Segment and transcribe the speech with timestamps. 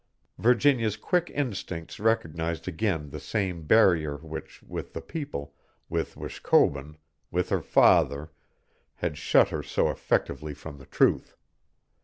[0.39, 5.53] Virginia's quick instincts recognized again the same barrier which, with the people,
[5.89, 6.97] with Wishkobun,
[7.29, 8.31] with her father,
[8.95, 11.37] had shut her so effectively from the truth.